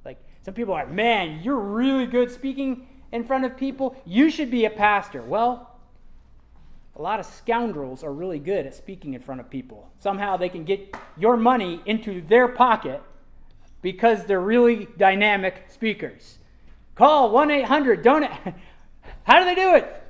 [0.03, 3.95] Like some people are, man, you're really good speaking in front of people.
[4.05, 5.21] You should be a pastor.
[5.21, 5.79] Well,
[6.97, 9.89] a lot of scoundrels are really good at speaking in front of people.
[9.97, 13.01] Somehow they can get your money into their pocket
[13.81, 16.37] because they're really dynamic speakers.
[16.95, 18.29] Call 1 800 donate.
[19.23, 20.03] How do they do it?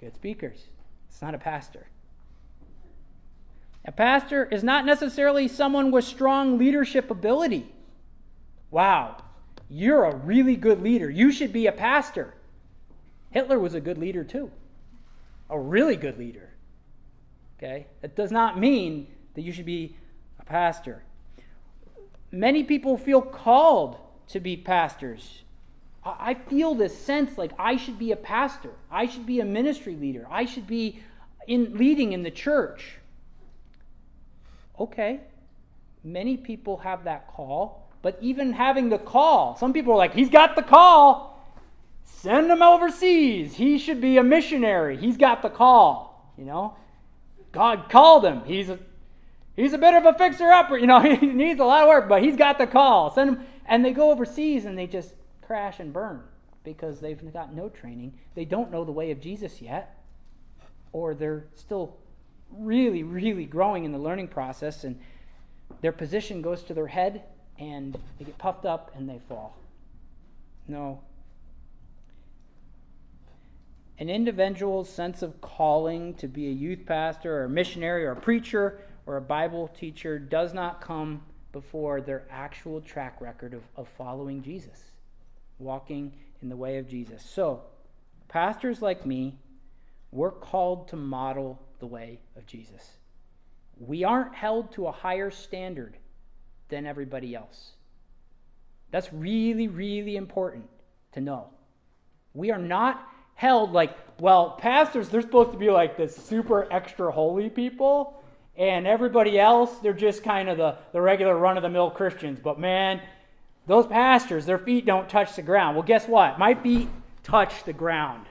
[0.00, 0.66] Good speakers.
[1.08, 1.86] It's not a pastor.
[3.84, 7.72] A pastor is not necessarily someone with strong leadership ability.
[8.70, 9.22] Wow,
[9.68, 11.10] you're a really good leader.
[11.10, 12.34] You should be a pastor.
[13.30, 14.50] Hitler was a good leader too,
[15.50, 16.50] a really good leader.
[17.58, 17.86] Okay?
[18.00, 19.96] That does not mean that you should be
[20.40, 21.02] a pastor.
[22.30, 23.96] Many people feel called
[24.28, 25.42] to be pastors.
[26.04, 28.70] I feel this sense like I should be a pastor.
[28.90, 30.26] I should be a ministry leader.
[30.30, 31.00] I should be
[31.46, 32.98] in leading in the church.
[34.78, 35.20] Okay.
[36.02, 40.28] Many people have that call, but even having the call, some people are like, he's
[40.28, 41.34] got the call.
[42.04, 43.54] Send him overseas.
[43.54, 44.96] He should be a missionary.
[44.96, 46.32] He's got the call.
[46.36, 46.76] You know,
[47.52, 48.42] God called him.
[48.44, 48.78] He's a
[49.56, 50.76] he's a bit of a fixer upper.
[50.76, 53.14] You know, he needs a lot of work, but he's got the call.
[53.14, 53.46] Send him.
[53.66, 56.22] And they go overseas and they just crash and burn
[56.64, 58.18] because they've got no training.
[58.34, 60.02] They don't know the way of Jesus yet,
[60.92, 61.96] or they're still
[62.58, 64.98] really, really growing in the learning process, and
[65.80, 67.22] their position goes to their head,
[67.58, 69.56] and they get puffed up and they fall.
[70.66, 71.00] No.
[73.98, 78.16] An individual's sense of calling to be a youth pastor or a missionary or a
[78.16, 83.86] preacher or a Bible teacher does not come before their actual track record of, of
[83.88, 84.90] following Jesus,
[85.58, 87.22] walking in the way of Jesus.
[87.22, 87.62] So,
[88.28, 89.38] pastors like me,
[90.10, 92.92] we're called to model the way of Jesus.
[93.78, 95.98] We aren't held to a higher standard
[96.70, 97.72] than everybody else.
[98.90, 100.64] That's really, really important
[101.12, 101.50] to know.
[102.32, 107.12] We are not held like, well, pastors, they're supposed to be like this super extra
[107.12, 108.18] holy people,
[108.56, 112.40] and everybody else, they're just kind of the, the regular run of the mill Christians.
[112.42, 113.02] But man,
[113.66, 115.76] those pastors, their feet don't touch the ground.
[115.76, 116.38] Well, guess what?
[116.38, 116.88] My feet
[117.22, 118.24] touch the ground.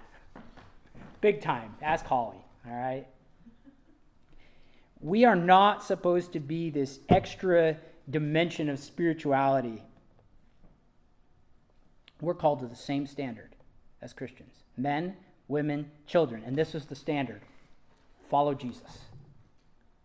[1.22, 1.76] Big time.
[1.84, 3.06] Ask Holly, all right?
[5.04, 7.78] We are not supposed to be this extra
[8.10, 9.84] dimension of spirituality.
[12.22, 13.49] We're called to the same standard
[14.01, 15.16] as Christians men,
[15.47, 16.41] women, children.
[16.45, 17.41] And this is the standard
[18.30, 18.99] follow Jesus,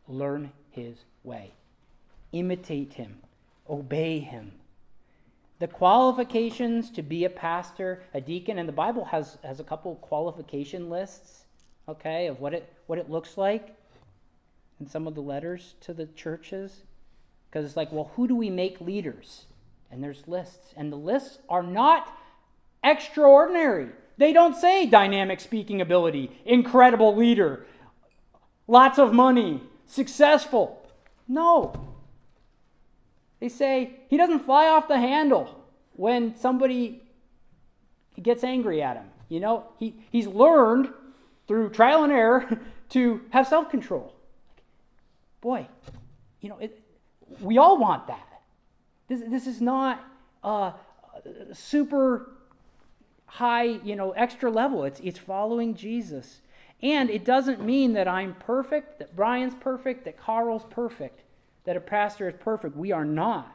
[0.08, 1.52] learn his way,
[2.32, 3.20] imitate him,
[3.70, 4.52] obey him.
[5.60, 9.94] The qualifications to be a pastor, a deacon, and the Bible has, has a couple
[9.96, 11.44] qualification lists,
[11.88, 13.77] okay, of what it, what it looks like
[14.80, 16.82] in some of the letters to the churches?
[17.50, 19.46] Because it's like, well, who do we make leaders?
[19.90, 20.72] And there's lists.
[20.76, 22.16] And the lists are not
[22.84, 23.88] extraordinary.
[24.18, 27.66] They don't say dynamic speaking ability, incredible leader,
[28.66, 30.86] lots of money, successful.
[31.26, 31.72] No.
[33.40, 37.02] They say he doesn't fly off the handle when somebody
[38.20, 39.06] gets angry at him.
[39.28, 40.88] You know, he, he's learned
[41.46, 42.58] through trial and error
[42.90, 44.14] to have self control.
[45.40, 45.68] Boy,
[46.40, 46.80] you know, it,
[47.40, 48.26] we all want that.
[49.08, 50.04] This, this is not
[50.42, 50.72] uh,
[51.52, 52.32] super
[53.26, 54.84] high, you know, extra level.
[54.84, 56.40] It's, it's following Jesus.
[56.82, 61.22] And it doesn't mean that I'm perfect, that Brian's perfect, that Carl's perfect,
[61.64, 62.76] that a pastor is perfect.
[62.76, 63.54] We are not.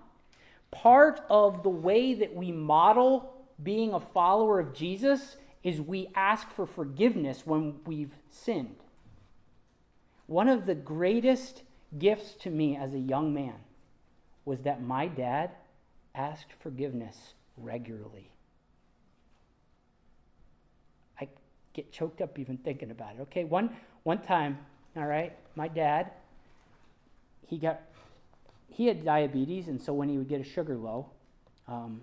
[0.71, 6.49] Part of the way that we model being a follower of Jesus is we ask
[6.49, 8.75] for forgiveness when we've sinned.
[10.25, 11.63] One of the greatest
[11.97, 13.55] gifts to me as a young man
[14.45, 15.51] was that my dad
[16.15, 18.31] asked forgiveness regularly.
[21.19, 21.27] I
[21.73, 23.21] get choked up even thinking about it.
[23.21, 24.57] Okay, one one time,
[24.97, 26.11] all right, my dad,
[27.47, 27.81] he got
[28.69, 31.09] he had diabetes, and so when he would get a sugar low,
[31.67, 32.01] um,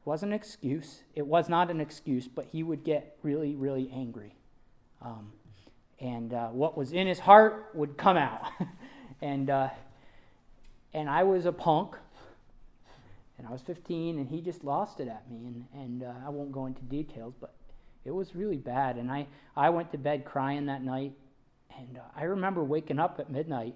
[0.00, 1.02] it wasn't an excuse.
[1.14, 4.34] It was not an excuse, but he would get really, really angry.
[5.00, 5.32] Um,
[6.00, 8.42] and uh, what was in his heart would come out.
[9.20, 9.68] and uh,
[10.94, 11.96] and I was a punk,
[13.36, 16.30] and I was 15, and he just lost it at me, and and uh, I
[16.30, 17.54] won't go into details, but
[18.04, 21.12] it was really bad, and I I went to bed crying that night,
[21.76, 23.74] and uh, I remember waking up at midnight,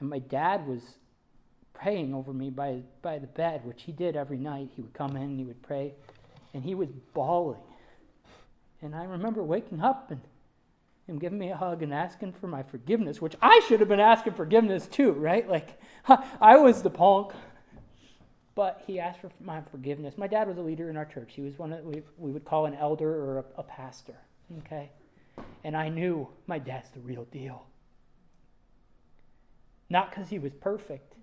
[0.00, 0.98] and my dad was
[1.72, 4.70] praying over me by by the bed, which he did every night.
[4.74, 5.94] He would come in, and he would pray,
[6.52, 7.60] and he was bawling.
[8.82, 10.20] And I remember waking up and
[11.06, 14.00] him giving me a hug and asking for my forgiveness, which I should have been
[14.00, 15.48] asking forgiveness too, right?
[15.48, 15.80] Like,
[16.40, 17.32] I was the punk.
[18.54, 20.16] But he asked for my forgiveness.
[20.16, 21.32] My dad was a leader in our church.
[21.34, 24.14] He was one that we, we would call an elder or a, a pastor,
[24.60, 24.92] okay?
[25.64, 27.66] And I knew my dad's the real deal.
[29.90, 31.14] Not because he was perfect,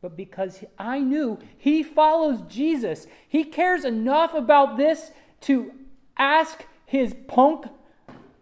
[0.00, 3.06] but because I knew he follows Jesus.
[3.28, 5.10] He cares enough about this
[5.42, 5.72] to
[6.16, 7.66] ask his punk,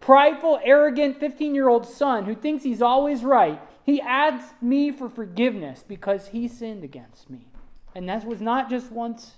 [0.09, 3.61] prideful, arrogant 15 year old son who thinks he's always right.
[3.83, 7.51] He asks me for forgiveness because he sinned against me.
[7.93, 9.35] And that was not just once,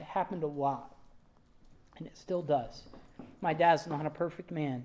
[0.00, 0.96] it happened a lot.
[1.96, 2.88] And it still does.
[3.40, 4.84] My dad's not a perfect man,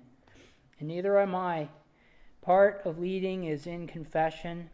[0.79, 1.69] and neither am I.
[2.43, 4.69] Part of leading is in confession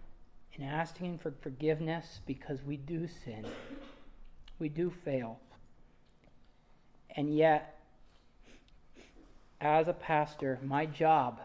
[0.54, 3.46] and asking for forgiveness because we do sin.
[4.60, 5.40] We do fail.
[7.16, 7.81] And yet,
[9.62, 11.40] as a pastor, my job,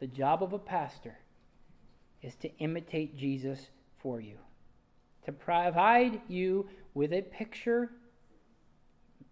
[0.00, 1.16] the job of a pastor,
[2.22, 4.36] is to imitate Jesus for you,
[5.24, 7.90] to provide you with a picture,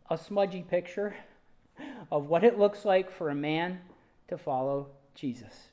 [0.08, 1.14] a smudgy picture,
[2.10, 3.80] of what it looks like for a man
[4.28, 5.68] to follow Jesus.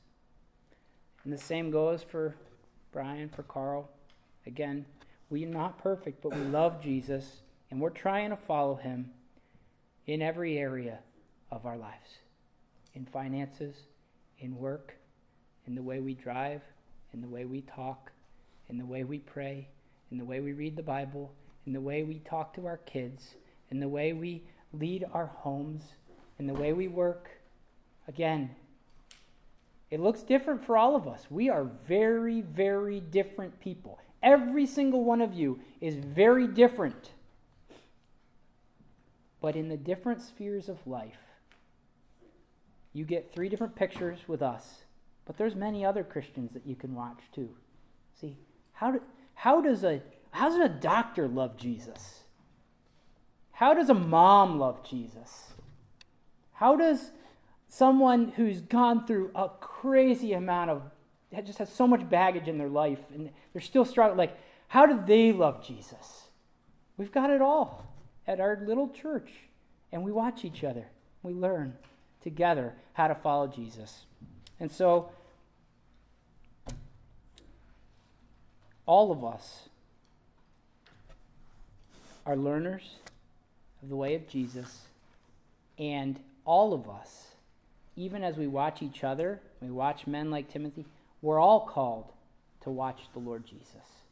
[1.24, 2.34] And the same goes for
[2.92, 3.88] Brian, for Carl.
[4.46, 4.84] Again,
[5.30, 9.10] we're not perfect, but we love Jesus, and we're trying to follow him
[10.06, 10.98] in every area
[11.50, 12.18] of our lives
[12.94, 13.76] in finances,
[14.38, 14.96] in work,
[15.66, 16.62] in the way we drive,
[17.12, 18.10] in the way we talk,
[18.68, 19.68] in the way we pray,
[20.10, 21.32] in the way we read the Bible,
[21.66, 23.34] in the way we talk to our kids,
[23.70, 24.42] in the way we
[24.72, 25.94] lead our homes,
[26.38, 27.30] in the way we work.
[28.08, 28.50] Again,
[29.90, 31.26] it looks different for all of us.
[31.30, 33.98] We are very, very different people.
[34.22, 37.12] Every single one of you is very different.
[39.40, 41.25] But in the different spheres of life,
[42.96, 44.82] you get three different pictures with us.
[45.26, 47.50] But there's many other Christians that you can watch too.
[48.20, 48.36] See,
[48.72, 49.02] how, do,
[49.34, 52.24] how does a how does a doctor love Jesus?
[53.52, 55.54] How does a mom love Jesus?
[56.52, 57.10] How does
[57.68, 60.82] someone who's gone through a crazy amount of
[61.44, 64.38] just has so much baggage in their life and they're still struggling like
[64.68, 66.24] how do they love jesus
[66.96, 67.84] we've got it all
[68.26, 69.30] at our little church
[69.92, 70.86] and we watch each other
[71.22, 71.74] we learn
[72.26, 74.04] together how to follow jesus
[74.58, 75.08] and so
[78.84, 79.68] all of us
[82.26, 82.96] are learners
[83.80, 84.82] of the way of jesus
[85.78, 87.36] and all of us
[87.96, 90.84] even as we watch each other, we watch men like Timothy,
[91.22, 92.12] we're all called
[92.60, 94.02] to watch the Lord Jesus,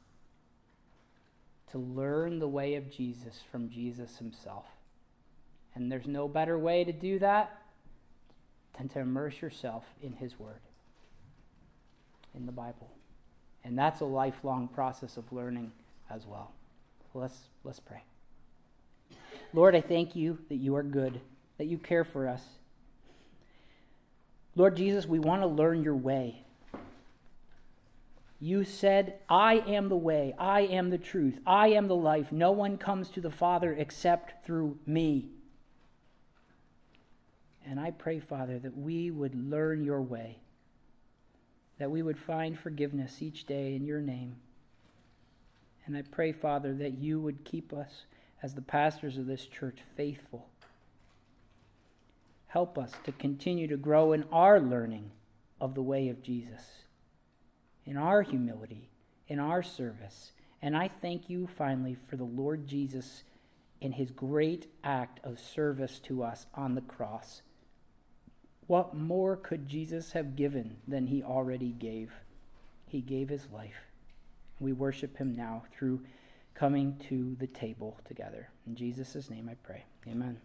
[1.71, 4.65] to learn the way of Jesus from Jesus himself.
[5.75, 7.61] And there's no better way to do that
[8.77, 10.61] than to immerse yourself in his word,
[12.35, 12.91] in the Bible.
[13.65, 15.73] And that's a lifelong process of learning
[16.11, 16.53] as well.
[17.15, 18.03] Let's, let's pray.
[19.53, 21.21] Lord, I thank you that you are good,
[21.59, 22.43] that you care for us
[24.57, 26.45] Lord Jesus, we want to learn your way.
[28.41, 32.31] You said, I am the way, I am the truth, I am the life.
[32.31, 35.31] No one comes to the Father except through me.
[37.67, 40.39] And I pray, Father, that we would learn your way,
[41.79, 44.37] that we would find forgiveness each day in your name.
[45.87, 48.05] And I pray, Father, that you would keep us
[48.43, 50.49] as the pastors of this church faithful
[52.55, 55.11] Help us to continue to grow in our learning
[55.61, 56.85] of the way of Jesus,
[57.85, 58.91] in our humility,
[59.27, 60.31] in our service.
[60.63, 63.25] And I thank you finally for the Lord Jesus
[63.81, 67.43] in his great act of service to us on the cross.
[68.67, 72.13] What more could Jesus have given than he already gave?
[72.87, 73.89] He gave his life.
[74.61, 76.01] We worship him now through
[76.55, 78.49] coming to the table together.
[78.67, 79.85] In Jesus' name I pray.
[80.09, 80.41] Amen.